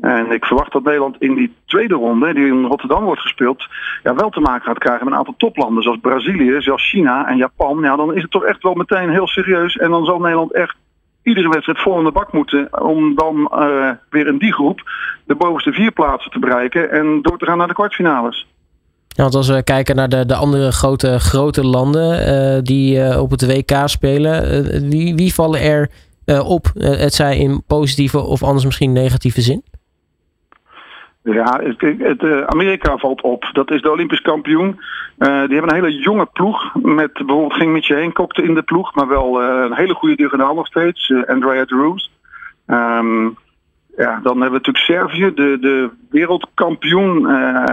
En 0.00 0.30
ik 0.30 0.44
verwacht 0.44 0.72
dat 0.72 0.84
Nederland 0.84 1.16
in 1.18 1.34
die 1.34 1.54
tweede 1.66 1.94
ronde, 1.94 2.34
die 2.34 2.46
in 2.46 2.64
Rotterdam 2.64 3.04
wordt 3.04 3.20
gespeeld, 3.20 3.66
ja, 4.02 4.14
wel 4.14 4.30
te 4.30 4.40
maken 4.40 4.64
gaat 4.64 4.78
krijgen 4.78 5.04
met 5.04 5.12
een 5.12 5.18
aantal 5.18 5.34
toplanden. 5.36 5.82
Zoals 5.82 5.98
Brazilië, 6.00 6.56
zoals 6.58 6.88
China 6.88 7.28
en 7.28 7.36
Japan. 7.36 7.80
Ja, 7.82 7.96
dan 7.96 8.14
is 8.14 8.22
het 8.22 8.30
toch 8.30 8.44
echt 8.44 8.62
wel 8.62 8.74
meteen 8.74 9.10
heel 9.10 9.26
serieus. 9.26 9.76
En 9.76 9.90
dan 9.90 10.04
zal 10.04 10.18
Nederland 10.18 10.52
echt 10.52 10.76
iedere 11.22 11.48
wedstrijd 11.48 11.80
vol 11.80 11.98
in 11.98 12.04
de 12.04 12.12
bak 12.12 12.32
moeten. 12.32 12.82
Om 12.82 13.14
dan 13.14 13.52
uh, 13.54 13.90
weer 14.10 14.26
in 14.26 14.38
die 14.38 14.52
groep 14.52 14.90
de 15.26 15.34
bovenste 15.34 15.72
vier 15.72 15.92
plaatsen 15.92 16.30
te 16.30 16.38
bereiken 16.38 16.90
en 16.90 17.22
door 17.22 17.38
te 17.38 17.46
gaan 17.46 17.58
naar 17.58 17.68
de 17.68 17.74
kwartfinales. 17.74 18.46
Ja, 19.08 19.22
want 19.22 19.34
als 19.34 19.48
we 19.48 19.62
kijken 19.62 19.96
naar 19.96 20.08
de, 20.08 20.26
de 20.26 20.34
andere 20.34 20.72
grote, 20.72 21.18
grote 21.18 21.66
landen 21.66 22.28
uh, 22.28 22.62
die 22.62 22.96
uh, 22.98 23.20
op 23.20 23.30
het 23.30 23.46
WK 23.46 23.82
spelen, 23.84 24.62
wie, 24.88 25.14
wie 25.14 25.34
vallen 25.34 25.60
er 25.60 25.90
op? 26.44 26.70
het 26.74 27.14
zij 27.14 27.38
in 27.38 27.62
positieve 27.66 28.18
of 28.20 28.42
anders 28.42 28.64
misschien 28.64 28.92
negatieve 28.92 29.40
zin? 29.40 29.62
Ja, 31.24 31.60
het, 31.62 31.80
het, 31.98 32.46
Amerika 32.46 32.96
valt 32.96 33.20
op. 33.20 33.50
Dat 33.52 33.70
is 33.70 33.82
de 33.82 33.90
Olympisch 33.90 34.20
kampioen. 34.20 34.66
Uh, 35.18 35.28
die 35.28 35.56
hebben 35.56 35.68
een 35.68 35.84
hele 35.84 35.98
jonge 35.98 36.26
ploeg. 36.32 36.74
Met 36.74 37.12
bijvoorbeeld 37.12 37.54
geen 37.54 37.72
Mitje 37.72 37.94
Heenkokte 37.94 38.42
in 38.42 38.54
de 38.54 38.62
ploeg. 38.62 38.94
Maar 38.94 39.08
wel 39.08 39.42
uh, 39.42 39.64
een 39.64 39.74
hele 39.74 39.94
goede 39.94 40.16
diagonaal 40.16 40.54
nog 40.54 40.66
steeds. 40.66 41.12
Andrea 41.26 41.64
Drews. 41.64 42.10
Um, 42.66 43.36
ja, 43.96 44.20
dan 44.22 44.40
hebben 44.40 44.60
we 44.60 44.70
natuurlijk 44.70 44.84
Servië, 44.84 45.34
de, 45.34 45.58
de 45.60 45.90
wereldkampioen. 46.10 47.20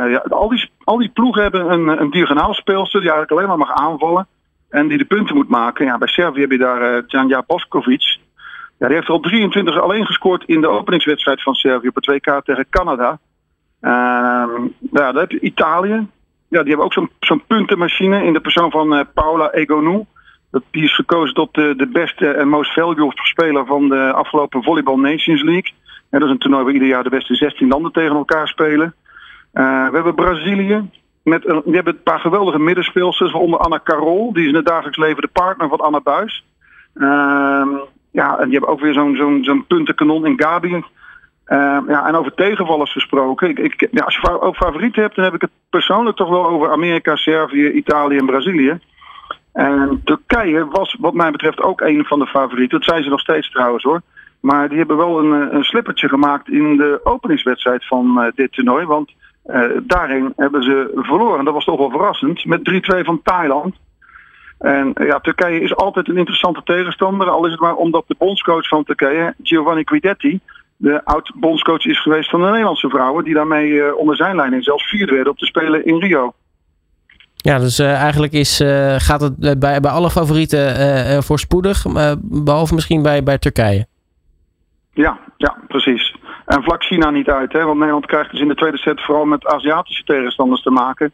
ja, 0.09 0.25
al, 0.29 0.49
die, 0.49 0.69
al 0.83 0.97
die 0.97 1.09
ploegen 1.09 1.41
hebben 1.41 1.71
een, 1.71 2.01
een 2.01 2.11
diagonaalspeelster 2.11 3.01
die 3.01 3.09
eigenlijk 3.11 3.31
alleen 3.31 3.57
maar 3.57 3.67
mag 3.67 3.77
aanvallen. 3.77 4.27
En 4.69 4.87
die 4.87 4.97
de 4.97 5.05
punten 5.05 5.35
moet 5.35 5.49
maken. 5.49 5.85
Ja, 5.85 5.97
bij 5.97 6.07
Servië 6.07 6.41
heb 6.41 6.51
je 6.51 6.57
daar 6.57 7.05
Tjanja 7.05 7.43
Boskovic. 7.47 8.17
Ja, 8.77 8.87
die 8.87 8.95
heeft 8.95 9.09
al 9.09 9.19
23 9.19 9.81
alleen 9.81 10.05
gescoord 10.05 10.43
in 10.45 10.61
de 10.61 10.69
openingswedstrijd 10.69 11.41
van 11.41 11.53
Servië 11.53 11.87
op 11.87 11.95
het 11.95 12.05
WK 12.05 12.41
tegen 12.43 12.69
Canada. 12.69 13.19
Uh, 13.81 13.91
ja, 14.91 15.11
dan 15.11 15.17
heb 15.17 15.31
je 15.31 15.39
Italië. 15.39 16.07
Ja, 16.47 16.59
die 16.59 16.67
hebben 16.67 16.85
ook 16.85 16.93
zo'n 16.93 17.09
zo'n 17.19 17.43
puntenmachine 17.47 18.23
in 18.23 18.33
de 18.33 18.39
persoon 18.39 18.71
van 18.71 18.93
uh, 18.93 19.01
Paula 19.13 19.51
Egonou. 19.51 20.05
Dat, 20.51 20.63
die 20.71 20.83
is 20.83 20.95
gekozen 20.95 21.33
tot 21.33 21.53
de, 21.53 21.73
de 21.77 21.87
beste 21.87 22.27
en 22.27 22.47
most 22.47 22.73
valuable 22.73 23.11
speler 23.13 23.65
van 23.65 23.89
de 23.89 24.11
afgelopen 24.13 24.63
Volleyball 24.63 24.99
Nations 24.99 25.41
League. 25.41 25.73
En 26.09 26.19
dat 26.19 26.27
is 26.27 26.33
een 26.33 26.39
toernooi 26.39 26.63
waar 26.63 26.73
ieder 26.73 26.87
jaar 26.87 27.03
de 27.03 27.09
beste 27.09 27.35
16 27.35 27.67
landen 27.67 27.91
tegen 27.91 28.15
elkaar 28.15 28.47
spelen. 28.47 28.93
Uh, 29.53 29.89
we 29.89 29.95
hebben 29.95 30.15
Brazilië. 30.15 30.89
Met 31.23 31.41
die 31.41 31.75
hebben 31.75 31.93
een 31.93 32.03
paar 32.03 32.19
geweldige 32.19 32.59
middenspeelsters, 32.59 33.31
waaronder 33.31 33.59
Anna 33.59 33.79
Carol. 33.83 34.33
Die 34.33 34.43
is 34.43 34.49
in 34.49 34.55
het 34.55 34.65
dagelijks 34.65 34.97
leven 34.97 35.21
de 35.21 35.29
partner 35.33 35.69
van 35.69 35.79
Anna 35.79 36.01
Buis. 36.01 36.45
Uh, 36.95 37.67
ja, 38.11 38.37
en 38.37 38.43
die 38.43 38.51
hebben 38.51 38.69
ook 38.69 38.79
weer 38.79 38.93
zo'n 38.93 39.15
zo'n 39.15 39.43
zo'n 39.43 39.65
puntenkanon 39.67 40.25
in 40.25 40.41
Gabi. 40.41 40.83
Uh, 41.51 41.77
ja, 41.87 42.07
en 42.07 42.15
over 42.15 42.33
tegenvallers 42.33 42.91
gesproken. 42.91 43.49
Ik, 43.49 43.59
ik, 43.59 43.87
ja, 43.91 44.03
als 44.03 44.15
je 44.15 44.41
ook 44.41 44.55
favorieten 44.55 45.01
hebt, 45.01 45.15
dan 45.15 45.25
heb 45.25 45.33
ik 45.33 45.41
het 45.41 45.49
persoonlijk 45.69 46.17
toch 46.17 46.29
wel 46.29 46.47
over 46.47 46.71
Amerika, 46.71 47.15
Servië, 47.15 47.71
Italië 47.71 48.17
en 48.17 48.25
Brazilië. 48.25 48.79
En 49.53 50.01
Turkije 50.03 50.67
was 50.67 50.95
wat 50.99 51.13
mij 51.13 51.31
betreft 51.31 51.61
ook 51.61 51.81
een 51.81 52.05
van 52.05 52.19
de 52.19 52.27
favorieten. 52.27 52.79
Dat 52.79 52.87
zijn 52.87 53.03
ze 53.03 53.09
nog 53.09 53.19
steeds 53.19 53.51
trouwens 53.51 53.83
hoor. 53.83 54.01
Maar 54.39 54.69
die 54.69 54.77
hebben 54.77 54.97
wel 54.97 55.19
een, 55.19 55.55
een 55.55 55.63
slippertje 55.63 56.07
gemaakt 56.07 56.49
in 56.49 56.77
de 56.77 56.99
openingswedstrijd 57.03 57.87
van 57.87 58.31
dit 58.35 58.51
toernooi. 58.51 58.85
Want 58.85 59.11
daarin 59.83 60.33
hebben 60.35 60.63
ze 60.63 60.91
verloren. 60.95 61.45
Dat 61.45 61.53
was 61.53 61.65
toch 61.65 61.77
wel 61.77 61.89
verrassend. 61.89 62.45
Met 62.45 62.93
3-2 62.95 62.99
van 62.99 63.21
Thailand. 63.23 63.75
En 64.59 64.93
ja, 64.95 65.19
Turkije 65.19 65.61
is 65.61 65.75
altijd 65.75 66.07
een 66.07 66.17
interessante 66.17 66.61
tegenstander. 66.63 67.29
Al 67.29 67.45
is 67.45 67.51
het 67.51 67.61
maar 67.61 67.75
omdat 67.75 68.03
de 68.07 68.15
bondscoach 68.17 68.67
van 68.67 68.83
Turkije, 68.83 69.33
Giovanni 69.43 69.81
Guidetti, 69.85 70.39
de 70.81 71.05
oud-bondscoach 71.05 71.85
is 71.85 72.01
geweest 72.01 72.29
van 72.29 72.41
de 72.41 72.47
Nederlandse 72.47 72.89
vrouwen. 72.89 73.23
Die 73.23 73.33
daarmee 73.33 73.95
onder 73.95 74.15
zijn 74.15 74.35
leiding 74.35 74.63
zelfs 74.63 74.89
vierde 74.89 75.13
werden 75.13 75.31
op 75.31 75.37
de 75.37 75.45
Spelen 75.45 75.85
in 75.85 75.99
Rio. 75.99 76.33
Ja, 77.35 77.59
dus 77.59 77.79
uh, 77.79 78.01
eigenlijk 78.01 78.33
is, 78.33 78.61
uh, 78.61 78.95
gaat 78.97 79.21
het 79.21 79.59
bij, 79.59 79.79
bij 79.79 79.91
alle 79.91 80.09
favorieten 80.09 80.79
uh, 80.79 81.21
voorspoedig, 81.21 81.85
behalve 82.21 82.73
misschien 82.73 83.01
bij, 83.01 83.23
bij 83.23 83.37
Turkije. 83.37 83.85
Ja, 84.93 85.19
ja, 85.37 85.57
precies. 85.67 86.15
En 86.45 86.63
vlak 86.63 86.83
China 86.83 87.09
niet 87.09 87.29
uit, 87.29 87.53
hè, 87.53 87.65
want 87.65 87.77
Nederland 87.77 88.05
krijgt 88.05 88.31
dus 88.31 88.39
in 88.39 88.47
de 88.47 88.55
tweede 88.55 88.77
set 88.77 89.01
vooral 89.01 89.25
met 89.25 89.45
Aziatische 89.45 90.03
tegenstanders 90.03 90.61
te 90.61 90.71
maken. 90.71 91.11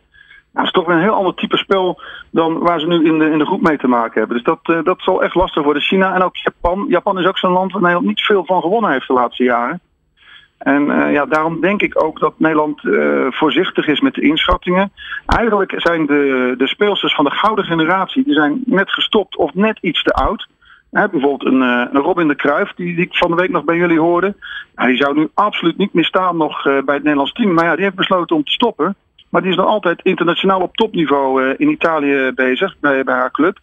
Dat 0.57 0.65
is 0.65 0.71
toch 0.71 0.87
een 0.87 1.01
heel 1.01 1.13
ander 1.13 1.33
type 1.33 1.57
spel 1.57 2.01
dan 2.31 2.59
waar 2.59 2.79
ze 2.79 2.87
nu 2.87 3.05
in 3.05 3.19
de, 3.19 3.29
in 3.29 3.37
de 3.37 3.45
groep 3.45 3.61
mee 3.61 3.77
te 3.77 3.87
maken 3.87 4.19
hebben. 4.19 4.37
Dus 4.37 4.45
dat, 4.45 4.85
dat 4.85 5.01
zal 5.01 5.23
echt 5.23 5.35
lastig 5.35 5.63
worden. 5.63 5.81
China 5.81 6.13
en 6.13 6.21
ook 6.21 6.35
Japan. 6.35 6.85
Japan 6.89 7.19
is 7.19 7.25
ook 7.25 7.37
zo'n 7.37 7.51
land 7.51 7.71
waar 7.71 7.81
Nederland 7.81 8.07
niet 8.07 8.21
veel 8.21 8.45
van 8.45 8.61
gewonnen 8.61 8.91
heeft 8.91 9.07
de 9.07 9.13
laatste 9.13 9.43
jaren. 9.43 9.81
En 10.57 10.85
uh, 10.89 11.11
ja, 11.13 11.25
daarom 11.25 11.61
denk 11.61 11.81
ik 11.81 12.03
ook 12.03 12.19
dat 12.19 12.33
Nederland 12.37 12.83
uh, 12.83 13.27
voorzichtig 13.29 13.87
is 13.87 13.99
met 13.99 14.13
de 14.13 14.21
inschattingen. 14.21 14.91
Eigenlijk 15.25 15.73
zijn 15.75 16.05
de, 16.05 16.53
de 16.57 16.67
speelsters 16.67 17.15
van 17.15 17.25
de 17.25 17.31
gouden 17.31 17.65
generatie, 17.65 18.23
die 18.23 18.33
zijn 18.33 18.61
net 18.65 18.91
gestopt 18.91 19.35
of 19.35 19.53
net 19.53 19.77
iets 19.81 20.03
te 20.03 20.13
oud. 20.13 20.47
Bijvoorbeeld 20.89 21.45
een, 21.45 21.61
een 21.61 22.01
Robin 22.01 22.27
de 22.27 22.35
Kruijf, 22.35 22.73
die, 22.75 22.95
die, 22.95 23.05
ik 23.05 23.15
van 23.15 23.29
de 23.29 23.35
week 23.35 23.49
nog 23.49 23.63
bij 23.63 23.75
jullie 23.75 23.99
hoorde. 23.99 24.35
Die 24.75 24.95
zou 24.95 25.15
nu 25.15 25.29
absoluut 25.33 25.77
niet 25.77 25.93
meer 25.93 26.05
staan 26.05 26.37
nog 26.37 26.63
bij 26.63 26.73
het 26.95 27.03
Nederlands 27.03 27.31
team. 27.31 27.53
Maar 27.53 27.65
ja, 27.65 27.75
die 27.75 27.83
heeft 27.83 27.95
besloten 27.95 28.35
om 28.35 28.43
te 28.43 28.51
stoppen. 28.51 28.95
Maar 29.29 29.41
die 29.41 29.51
is 29.51 29.57
nog 29.57 29.65
altijd 29.65 30.01
internationaal 30.01 30.61
op 30.61 30.75
topniveau 30.75 31.53
in 31.57 31.69
Italië 31.69 32.31
bezig, 32.35 32.75
bij, 32.79 33.03
bij 33.03 33.15
haar 33.15 33.31
club. 33.31 33.59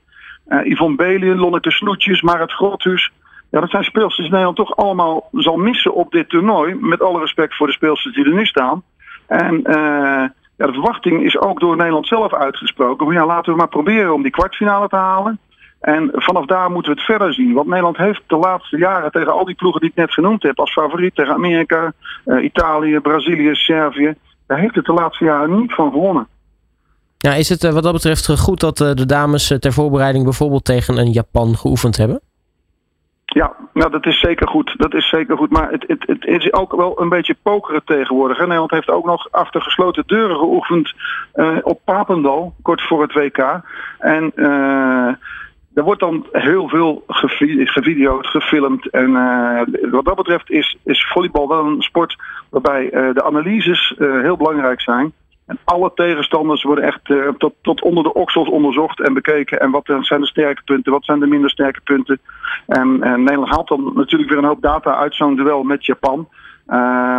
Yvonne 0.65 0.97
Belien, 0.97 1.39
Lonneke 1.39 1.71
Snoetjes, 1.71 2.23
Marit 2.23 2.53
Grothuus. 2.53 3.11
Ja, 3.51 3.61
dat 3.61 3.71
zijn 3.71 3.85
speelsters 3.85 4.23
die 4.23 4.31
Nederland 4.31 4.57
toch 4.57 4.77
allemaal 4.77 5.29
zal 5.33 5.57
missen 5.57 5.95
op 5.95 6.11
dit 6.11 6.29
toernooi. 6.29 6.75
Met 6.75 7.03
alle 7.03 7.21
respect 7.21 7.57
voor 7.57 7.67
de 7.67 7.73
speelsters 7.73 8.15
die 8.15 8.25
er 8.25 8.35
nu 8.35 8.47
staan. 8.47 8.83
En 9.27 9.55
uh, 9.55 10.25
ja, 10.57 10.67
de 10.67 10.73
verwachting 10.73 11.25
is 11.25 11.39
ook 11.39 11.61
door 11.61 11.77
Nederland 11.77 12.07
zelf 12.07 12.35
uitgesproken. 12.35 13.13
Ja, 13.13 13.27
laten 13.27 13.53
we 13.53 13.59
maar 13.59 13.69
proberen 13.69 14.15
om 14.15 14.23
die 14.23 14.31
kwartfinale 14.31 14.89
te 14.89 14.97
halen. 14.97 15.39
En 15.81 16.11
vanaf 16.13 16.47
daar 16.47 16.71
moeten 16.71 16.93
we 16.93 16.99
het 16.99 17.07
verder 17.07 17.35
zien. 17.35 17.53
Want 17.53 17.67
Nederland 17.67 17.97
heeft 17.97 18.23
de 18.27 18.37
laatste 18.37 18.77
jaren 18.77 19.11
tegen 19.11 19.33
al 19.33 19.45
die 19.45 19.55
ploegen 19.55 19.81
die 19.81 19.91
ik 19.91 19.97
net 19.97 20.13
genoemd 20.13 20.43
heb 20.43 20.59
als 20.59 20.73
favoriet, 20.73 21.15
tegen 21.15 21.35
Amerika, 21.35 21.93
Italië, 22.41 22.99
Brazilië, 23.01 23.55
Servië, 23.55 24.15
daar 24.47 24.59
heeft 24.59 24.75
het 24.75 24.85
de 24.85 24.93
laatste 24.93 25.25
jaren 25.25 25.57
niet 25.57 25.75
van 25.75 25.91
gewonnen. 25.91 26.27
Ja, 27.19 27.35
is 27.35 27.49
het 27.49 27.73
wat 27.73 27.83
dat 27.83 27.93
betreft 27.93 28.39
goed 28.39 28.61
dat 28.61 28.77
de 28.77 29.07
dames 29.07 29.47
ter 29.59 29.73
voorbereiding 29.73 30.25
bijvoorbeeld 30.25 30.65
tegen 30.65 30.97
een 30.97 31.13
Japan 31.13 31.57
geoefend 31.57 31.97
hebben? 31.97 32.21
Ja, 33.25 33.53
nou 33.73 33.91
dat 33.91 34.07
is 34.07 34.21
zeker 34.21 34.49
goed. 34.49 34.75
Dat 34.77 34.95
is 34.95 35.09
zeker 35.09 35.37
goed. 35.37 35.51
Maar 35.51 35.71
het, 35.71 35.85
het, 35.87 36.05
het 36.07 36.25
is 36.25 36.53
ook 36.53 36.77
wel 36.77 37.01
een 37.01 37.09
beetje 37.09 37.37
pokeren 37.43 37.85
tegenwoordig. 37.85 38.37
Hè. 38.37 38.43
Nederland 38.43 38.71
heeft 38.71 38.91
ook 38.91 39.07
nog 39.07 39.29
achter 39.31 39.63
gesloten 39.63 40.05
deuren 40.07 40.37
geoefend 40.37 40.93
uh, 41.35 41.57
op 41.63 41.81
Papendal, 41.85 42.55
kort 42.63 42.83
voor 42.83 43.03
het 43.03 43.13
WK. 43.13 43.61
En 43.99 44.33
uh, 44.35 45.13
er 45.75 45.83
wordt 45.83 46.01
dan 46.01 46.27
heel 46.33 46.69
veel 46.69 47.05
gevideoed, 47.07 48.27
gefilmd. 48.27 48.91
En 48.91 49.11
uh, 49.11 49.61
wat 49.91 50.05
dat 50.05 50.17
betreft 50.17 50.51
is, 50.51 50.77
is 50.85 51.07
volleybal 51.13 51.49
wel 51.49 51.65
een 51.65 51.83
sport 51.83 52.17
waarbij 52.51 52.91
de 52.91 53.25
analyses 53.25 53.95
heel 53.99 54.37
belangrijk 54.37 54.81
zijn. 54.81 55.13
En 55.47 55.59
alle 55.65 55.91
tegenstanders 55.95 56.63
worden 56.63 56.85
echt 56.85 57.01
tot, 57.39 57.55
tot 57.63 57.83
onder 57.83 58.03
de 58.03 58.15
oksels 58.15 58.49
onderzocht 58.49 59.01
en 59.01 59.15
bekeken. 59.15 59.61
En 59.61 59.71
wat 59.71 59.93
zijn 60.01 60.21
de 60.21 60.27
sterke 60.27 60.63
punten, 60.65 60.93
wat 60.93 61.05
zijn 61.05 61.21
de 61.21 61.27
minder 61.27 61.51
sterke 61.51 61.81
punten. 61.81 62.19
En, 62.67 62.99
Nederland 62.99 63.49
haalt 63.49 63.69
dan 63.69 63.93
natuurlijk 63.95 64.31
weer 64.31 64.39
een 64.39 64.49
hoop 64.49 64.63
data 64.63 64.97
uit 64.97 65.15
zo'n 65.15 65.37
duel 65.37 65.63
met 65.63 65.87
Japan. 65.87 66.29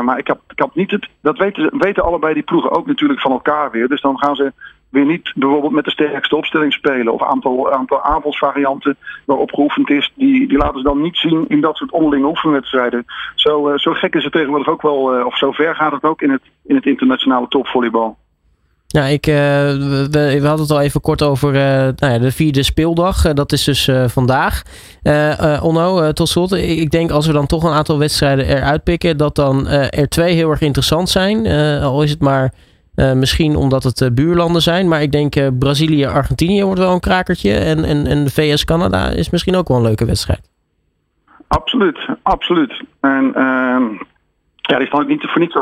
Maar 0.06 0.18
ik 0.18 0.28
heb, 0.28 0.40
ik 0.48 0.60
heb 0.60 0.70
niet 0.74 0.92
het. 0.92 1.08
Dat 1.22 1.38
weten, 1.38 1.78
weten 1.78 2.04
allebei 2.04 2.34
die 2.34 2.44
ploegen 2.44 2.72
ook 2.72 2.88
natuurlijk 2.88 3.22
van 3.22 3.32
elkaar 3.32 3.72
weer. 3.72 3.88
Dus 3.88 4.02
dan 4.02 4.20
gaan 4.20 4.36
ze 4.36 4.54
weer 4.96 5.06
niet 5.06 5.32
bijvoorbeeld 5.36 5.74
met 5.74 5.86
de 5.86 5.92
sterkste 5.92 6.36
opstelling 6.36 6.74
spelen. 6.74 7.14
Of 7.14 7.24
aantal, 7.24 7.72
aantal 7.72 8.02
aanvalsvarianten 8.02 8.98
waarop 9.26 9.54
geoefend 9.54 9.90
is. 9.90 10.12
Die, 10.16 10.48
die 10.48 10.58
laten 10.58 10.78
ze 10.78 10.84
dan 10.84 11.02
niet 11.02 11.18
zien 11.18 11.46
in 11.48 11.62
dat 11.62 11.78
soort 11.78 11.92
onderlinge 11.92 12.28
oefenwedstrijden. 12.28 13.06
Zo, 13.36 13.70
uh, 13.70 13.78
zo 13.78 13.94
gek 13.94 14.16
is 14.16 14.24
het 14.24 14.34
tegenwoordig 14.34 14.68
ook 14.68 14.82
wel. 14.82 15.18
Uh, 15.18 15.26
of 15.26 15.38
zo 15.38 15.52
ver 15.52 15.76
gaat 15.76 15.92
het 15.92 16.04
ook 16.04 16.22
in 16.22 16.30
het, 16.30 16.42
in 16.64 16.76
het 16.76 16.86
internationale 16.86 17.48
topvolleybal. 17.48 18.18
Ja, 18.88 19.04
ik, 19.04 19.28
uh, 19.28 19.36
we, 19.36 20.40
hadden 20.42 20.66
het 20.66 20.72
al 20.72 20.82
even 20.82 21.02
kort 21.02 21.22
over 21.24 21.52
nou 21.52 22.14
ja, 22.14 22.20
de 22.20 22.32
vierde 22.32 22.64
speeldag. 22.64 23.34
Dat 23.34 23.52
is 23.52 23.64
dus 23.64 23.90
vandaag. 24.08 24.62
Onno, 25.62 26.12
tot 26.12 26.30
slot. 26.30 26.52
Ik 26.54 26.92
denk 26.92 27.12
als 27.12 27.28
we 27.28 27.34
dan 27.34 27.46
toch 27.46 27.64
een 27.64 27.74
aantal 27.74 28.00
wedstrijden 28.00 28.46
eruit 28.46 28.84
pikken, 28.84 29.18
dat 29.18 29.36
dan 29.36 29.68
er 29.68 30.10
twee 30.10 30.34
heel 30.34 30.50
erg 30.50 30.62
interessant 30.62 31.10
zijn. 31.10 31.48
al 31.82 32.04
is 32.04 32.10
het 32.10 32.22
maar 32.22 32.54
misschien 32.96 33.56
omdat 33.56 33.84
het 33.84 34.16
buurlanden 34.16 34.62
zijn. 34.62 34.88
Maar 34.88 35.02
ik 35.02 35.12
denk 35.12 35.58
Brazilië, 35.60 36.06
Argentinië 36.06 36.64
wordt 36.64 36.80
wel 36.80 36.94
een 36.94 37.00
krakertje. 37.00 37.54
En, 37.54 37.84
en, 37.84 38.06
en 38.06 38.24
de 38.24 38.30
VS-Canada 38.30 39.10
is 39.10 39.30
misschien 39.30 39.56
ook 39.56 39.68
wel 39.68 39.78
een 39.78 39.84
leuke 39.84 40.06
wedstrijd. 40.06 40.50
Absoluut, 41.48 42.00
absoluut. 42.24 42.84
En 43.00 43.34
ehm, 43.36 43.84
ja, 44.56 44.78
die 44.78 44.88
stond 44.88 45.08
niet 45.08 45.26
voor 45.28 45.42
niets 45.42 45.56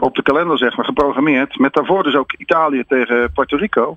op 0.00 0.14
de 0.14 0.22
kalender 0.22 0.58
zeg 0.58 0.76
maar, 0.76 0.84
geprogrammeerd. 0.84 1.58
Met 1.58 1.72
daarvoor 1.72 2.02
dus 2.02 2.16
ook 2.16 2.32
Italië 2.32 2.84
tegen 2.88 3.32
Puerto 3.32 3.56
Rico. 3.56 3.96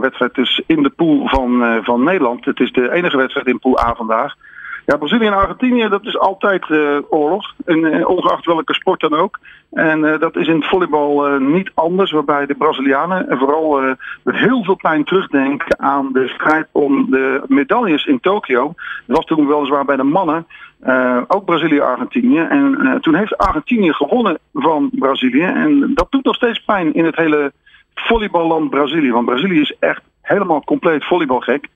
Wedstrijd 0.00 0.34
dus 0.34 0.62
in 0.66 0.82
de 0.82 0.90
pool 0.90 1.28
van, 1.28 1.80
van 1.82 2.04
Nederland. 2.04 2.44
Het 2.44 2.60
is 2.60 2.72
de 2.72 2.92
enige 2.92 3.16
wedstrijd 3.16 3.46
in 3.46 3.58
pool 3.58 3.80
A 3.80 3.94
vandaag. 3.94 4.34
Ja, 4.86 4.96
Brazilië 4.96 5.26
en 5.26 5.32
Argentinië, 5.32 5.88
dat 5.88 6.04
is 6.04 6.18
altijd 6.18 6.68
uh, 6.68 6.98
oorlog. 7.08 7.54
En, 7.64 8.06
ongeacht 8.06 8.44
welke 8.44 8.74
sport 8.74 9.00
dan 9.00 9.14
ook. 9.14 9.38
En 9.70 10.00
dat 10.00 10.36
is 10.36 10.46
in 10.46 10.54
het 10.54 10.66
volleybal 10.66 11.38
niet 11.38 11.70
anders. 11.74 12.10
Waarbij 12.10 12.46
de 12.46 12.54
Brazilianen 12.54 13.28
en 13.28 13.38
vooral 13.38 13.80
met 14.22 14.36
heel 14.36 14.64
veel 14.64 14.74
pijn 14.74 15.04
terugdenken 15.04 15.80
aan 15.80 16.12
de 16.12 16.28
strijd 16.28 16.66
om 16.72 17.10
de 17.10 17.42
medailles 17.46 18.04
in 18.04 18.20
Tokio. 18.20 18.74
Dat 19.06 19.16
was 19.16 19.24
toen 19.24 19.46
weliswaar 19.46 19.84
bij 19.84 19.96
de 19.96 20.02
mannen. 20.02 20.46
Ook 21.26 21.44
Brazilië-Argentinië. 21.44 22.38
En 22.38 22.98
toen 23.00 23.14
heeft 23.14 23.38
Argentinië 23.38 23.92
gewonnen 23.92 24.38
van 24.52 24.90
Brazilië. 24.92 25.42
En 25.42 25.90
dat 25.94 26.06
doet 26.10 26.24
nog 26.24 26.34
steeds 26.34 26.64
pijn 26.64 26.94
in 26.94 27.04
het 27.04 27.16
hele 27.16 27.52
volleyballand 27.94 28.70
Brazilië. 28.70 29.12
Want 29.12 29.26
Brazilië 29.26 29.60
is 29.60 29.76
echt 29.78 30.02
helemaal 30.22 30.64
compleet 30.64 31.04
volleybalgek. 31.04 31.68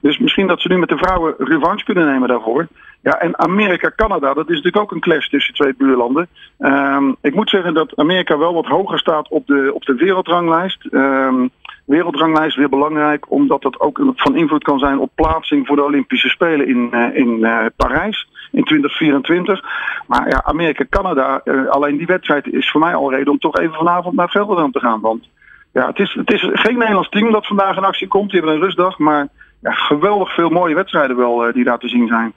Dus 0.00 0.18
misschien 0.18 0.46
dat 0.46 0.60
ze 0.60 0.68
nu 0.68 0.78
met 0.78 0.88
de 0.88 0.96
vrouwen 0.96 1.34
revanche 1.38 1.84
kunnen 1.84 2.06
nemen 2.06 2.28
daarvoor. 2.28 2.66
Ja, 3.02 3.18
en 3.18 3.38
Amerika-Canada, 3.38 4.34
dat 4.34 4.48
is 4.48 4.56
natuurlijk 4.56 4.82
ook 4.82 4.92
een 4.92 5.00
clash 5.00 5.28
tussen 5.28 5.54
twee 5.54 5.74
buurlanden. 5.74 6.28
Um, 6.58 7.16
ik 7.20 7.34
moet 7.34 7.50
zeggen 7.50 7.74
dat 7.74 7.96
Amerika 7.96 8.38
wel 8.38 8.54
wat 8.54 8.66
hoger 8.66 8.98
staat 8.98 9.28
op 9.28 9.46
de, 9.46 9.70
op 9.74 9.84
de 9.84 9.94
wereldranglijst. 9.94 10.88
Um, 10.90 11.50
wereldranglijst 11.84 12.56
weer 12.56 12.68
belangrijk, 12.68 13.30
omdat 13.30 13.62
dat 13.62 13.80
ook 13.80 14.00
van 14.14 14.36
invloed 14.36 14.62
kan 14.62 14.78
zijn 14.78 14.98
op 14.98 15.10
plaatsing 15.14 15.66
voor 15.66 15.76
de 15.76 15.84
Olympische 15.84 16.28
Spelen 16.28 16.66
in, 16.66 16.90
uh, 16.92 17.16
in 17.16 17.38
uh, 17.38 17.64
Parijs 17.76 18.28
in 18.52 18.64
2024. 18.64 19.64
Maar 20.06 20.28
ja, 20.28 20.42
Amerika-Canada, 20.44 21.40
uh, 21.44 21.66
alleen 21.66 21.96
die 21.96 22.06
wedstrijd 22.06 22.46
is 22.46 22.70
voor 22.70 22.80
mij 22.80 22.94
al 22.94 23.10
reden 23.10 23.32
om 23.32 23.38
toch 23.38 23.58
even 23.58 23.74
vanavond 23.74 24.14
naar 24.14 24.30
Velderdam 24.30 24.72
te 24.72 24.80
gaan. 24.80 25.00
Want 25.00 25.28
ja, 25.72 25.86
het 25.86 25.98
is, 25.98 26.14
het 26.14 26.32
is 26.32 26.48
geen 26.52 26.78
Nederlands 26.78 27.08
team 27.08 27.32
dat 27.32 27.46
vandaag 27.46 27.76
in 27.76 27.84
actie 27.84 28.08
komt. 28.08 28.30
Die 28.30 28.38
hebben 28.40 28.56
een 28.56 28.64
rustdag, 28.64 28.98
maar 28.98 29.28
ja, 29.60 29.72
geweldig 29.72 30.34
veel 30.34 30.48
mooie 30.48 30.74
wedstrijden 30.74 31.16
wel 31.16 31.52
die 31.52 31.64
daar 31.64 31.78
te 31.78 31.88
zien 31.88 32.06
zijn. 32.06 32.32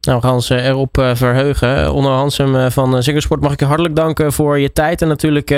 Nou, 0.00 0.18
we 0.18 0.26
gaan 0.26 0.34
ons 0.34 0.50
erop 0.50 0.98
uh, 0.98 1.14
verheugen. 1.14 1.92
Onder 1.92 2.12
Hansem 2.12 2.70
van 2.70 3.02
Ziggersport 3.02 3.40
mag 3.40 3.52
ik 3.52 3.60
je 3.60 3.66
hartelijk 3.66 3.96
danken 3.96 4.32
voor 4.32 4.58
je 4.58 4.72
tijd. 4.72 5.02
En 5.02 5.08
natuurlijk 5.08 5.48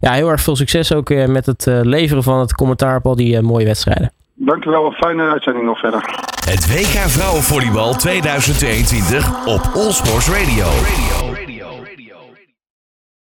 ja, 0.00 0.12
heel 0.12 0.28
erg 0.28 0.40
veel 0.40 0.56
succes 0.56 0.94
ook 0.94 1.08
met 1.08 1.46
het 1.46 1.66
leveren 1.66 2.22
van 2.22 2.38
het 2.38 2.54
commentaar 2.54 2.96
op 2.96 3.06
al 3.06 3.16
die 3.16 3.40
mooie 3.40 3.64
wedstrijden. 3.64 4.12
Dankjewel, 4.34 4.86
een 4.86 4.92
fijne 4.92 5.22
uitzending 5.22 5.64
nog 5.64 5.78
verder. 5.78 6.00
Het 6.44 6.66
WK 6.66 7.08
Vrouwenvolleybal 7.08 7.94
2022 7.94 9.46
op 9.46 9.60
Allsports 9.74 10.28
Radio. 10.28 10.64
Radio. 10.64 11.23